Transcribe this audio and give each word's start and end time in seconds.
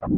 سلام 0.00 0.12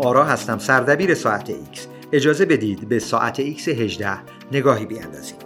آرا 0.00 0.24
هستم. 0.24 0.58
سردبیر 0.58 1.14
ساعت 1.14 1.50
X 1.50 1.78
اجازه 2.12 2.44
بدید 2.44 2.88
به 2.88 2.98
ساعت 2.98 3.56
X 3.56 3.68
18 3.68 4.18
نگاهی 4.52 4.86
بیاندازیم. 4.86 5.45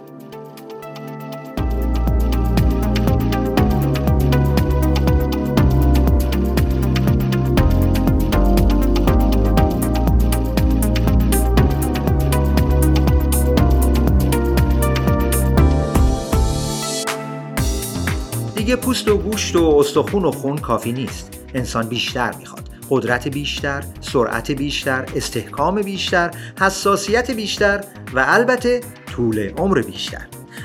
دیگه 18.61 18.75
پوست 18.75 19.07
و 19.07 19.17
گوشت 19.17 19.55
و 19.55 19.75
استخون 19.79 20.25
و 20.25 20.31
خون 20.31 20.57
کافی 20.57 20.91
نیست. 20.91 21.39
انسان 21.53 21.87
بیشتر 21.87 22.35
می‌خواد. 22.39 22.69
قدرت 22.89 23.27
بیشتر، 23.27 23.83
سرعت 24.01 24.51
بیشتر، 24.51 25.05
استحکام 25.15 25.81
بیشتر، 25.81 26.31
حساسیت 26.59 27.31
بیشتر 27.31 27.83
و 28.13 28.25
البته 28.27 28.81
طول 29.15 29.49
عمر 29.57 29.81
بیشتر. 29.81 30.21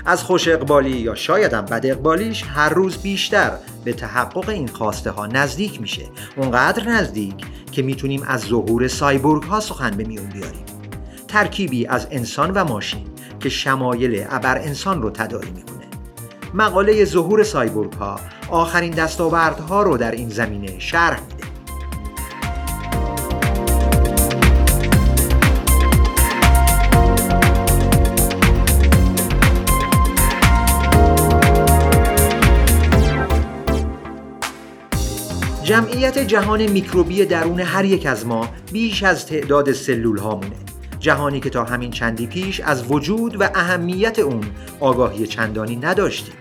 از 0.07 0.23
خوش 0.23 0.49
اقبالی 0.49 0.91
یا 0.91 1.15
شایدم 1.15 1.63
بد 1.63 1.87
اقبالیش 1.87 2.45
هر 2.55 2.69
روز 2.69 2.99
بیشتر 2.99 3.53
به 3.85 3.93
تحقق 3.93 4.49
این 4.49 4.69
خواسته 4.69 5.11
ها 5.11 5.27
نزدیک 5.27 5.81
میشه. 5.81 6.03
اونقدر 6.37 6.89
نزدیک 6.89 7.35
که 7.73 7.83
می‌تونیم 7.83 8.23
از 8.27 8.41
ظهور 8.41 8.89
سایبورگ 8.89 9.43
ها 9.43 9.61
سخن 9.61 9.91
به 9.91 10.05
میون 10.05 10.27
بیاریم. 10.27 10.65
ترکیبی 11.29 11.87
از 11.87 12.07
انسان 12.11 12.51
و 12.51 12.65
ماشین 12.65 13.07
که 13.41 13.49
شمایل 13.49 14.27
ابر 14.31 14.59
انسان 14.59 15.03
رو 15.03 15.11
تداعی 15.11 15.51
می‌کنه. 15.51 15.76
مقاله 16.57 17.05
ظهور 17.05 17.43
سایبورگ 17.43 17.93
ها 17.93 18.21
آخرین 18.51 18.91
دستاوردها 18.91 19.83
رو 19.83 19.97
در 19.97 20.11
این 20.11 20.29
زمینه 20.29 20.79
شرح 20.79 21.21
میده. 21.21 21.47
جمعیت 35.63 36.19
جهان 36.19 36.67
میکروبی 36.67 37.25
درون 37.25 37.61
هر 37.61 37.85
یک 37.85 38.07
از 38.07 38.27
ما 38.27 38.49
بیش 38.73 39.03
از 39.03 39.27
تعداد 39.27 39.73
سلول 39.73 40.19
هامونه 40.19 40.66
جهانی 41.07 41.41
که 41.41 41.51
تا 41.51 41.65
همین 41.65 41.91
چندی 41.91 42.27
پیش 42.27 42.61
از 42.61 42.93
وجود 42.93 43.41
و 43.41 43.45
اهمیت 43.55 44.19
اون 44.19 44.45
آگاهی 44.81 45.27
چندانی 45.27 45.77
نداشتیم. 45.77 46.35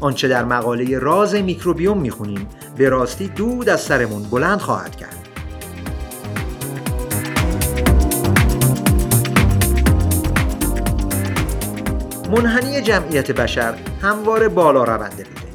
آنچه 0.00 0.28
در 0.28 0.44
مقاله 0.44 0.98
راز 0.98 1.34
میکروبیوم 1.34 1.98
می‌خونیم 1.98 2.48
به 2.76 2.88
راستی 2.88 3.28
دود 3.28 3.68
از 3.68 3.80
سرمون 3.80 4.22
بلند 4.22 4.58
خواهد 4.58 4.96
کرد. 4.96 5.28
منحنی 12.30 12.82
جمعیت 12.82 13.30
بشر 13.30 13.74
همواره 14.02 14.48
بالا 14.48 14.84
رونده 14.84 15.24
بوده. 15.24 15.48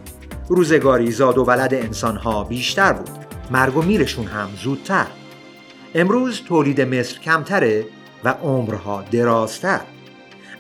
روزگاری 0.50 1.12
زاد 1.12 1.38
و 1.38 1.44
ولد 1.44 1.74
انسانها 1.74 2.44
بیشتر 2.44 2.94
بود. 2.94 3.10
مرگ 3.52 3.78
و 3.78 3.82
میرشون 3.82 4.26
هم 4.26 4.50
زودتر. 4.64 5.08
امروز 5.96 6.42
تولید 6.42 6.82
مصر 6.82 7.20
کمتره 7.20 7.86
و 8.26 8.30
عمرها 8.30 9.02
درازتر. 9.12 9.82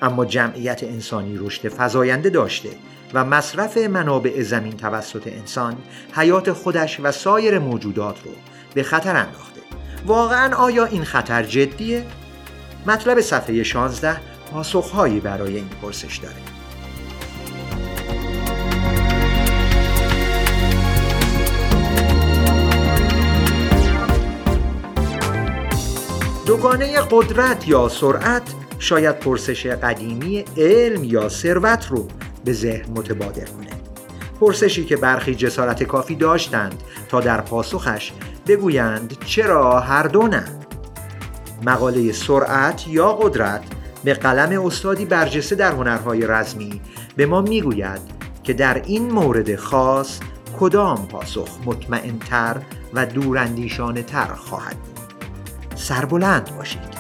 اما 0.01 0.25
جمعیت 0.25 0.83
انسانی 0.83 1.37
رشد 1.37 1.69
فزاینده 1.69 2.29
داشته 2.29 2.69
و 3.13 3.25
مصرف 3.25 3.77
منابع 3.77 4.41
زمین 4.41 4.77
توسط 4.77 5.27
انسان 5.27 5.77
حیات 6.15 6.51
خودش 6.51 6.99
و 7.03 7.11
سایر 7.11 7.59
موجودات 7.59 8.23
رو 8.23 8.31
به 8.73 8.83
خطر 8.83 9.15
انداخته. 9.15 9.61
واقعا 10.05 10.55
آیا 10.55 10.85
این 10.85 11.03
خطر 11.03 11.43
جدیه؟ 11.43 12.05
مطلب 12.87 13.21
صفحه 13.21 13.63
16 13.63 14.17
پاسخهایی 14.51 15.19
برای 15.19 15.55
این 15.55 15.69
پرسش 15.81 16.17
داره. 16.17 16.35
دوگانه 26.45 27.01
قدرت 27.11 27.67
یا 27.67 27.89
سرعت 27.89 28.43
شاید 28.79 29.19
پرسش 29.19 29.65
قدیمی 29.65 30.45
علم 30.57 31.03
یا 31.03 31.29
ثروت 31.29 31.87
رو 31.89 32.07
به 32.45 32.53
ذهن 32.53 32.91
متبادر 32.91 33.45
کنه. 33.45 33.69
پرسشی 34.39 34.85
که 34.85 34.95
برخی 34.95 35.35
جسارت 35.35 35.83
کافی 35.83 36.15
داشتند 36.15 36.83
تا 37.09 37.21
در 37.21 37.41
پاسخش 37.41 38.11
بگویند 38.47 39.17
چرا 39.25 39.79
هر 39.79 40.03
دو 40.03 40.27
نه. 40.27 40.43
مقاله 41.65 42.11
سرعت 42.11 42.87
یا 42.87 43.13
قدرت 43.13 43.63
به 44.03 44.13
قلم 44.13 44.65
استادی 44.65 45.05
برجسته 45.05 45.55
در 45.55 45.71
هنرهای 45.71 46.27
رزمی 46.27 46.81
به 47.15 47.25
ما 47.25 47.41
می‌گوید 47.41 48.01
که 48.43 48.53
در 48.53 48.81
این 48.85 49.11
مورد 49.11 49.55
خاص 49.55 50.19
کدام 50.59 51.07
پاسخ 51.07 51.49
مطمئنتر 51.65 52.57
و 52.93 53.05
دوراندیشانه 53.05 54.03
تر 54.03 54.27
خواهد 54.27 54.75
بود. 54.77 55.04
سربلند 55.75 56.55
باشید. 56.57 56.95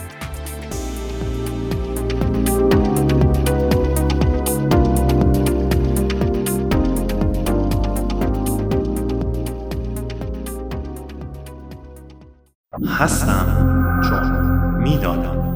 هستم. 12.99 14.01
چون 14.09 14.31
می‌دانم. 14.83 15.54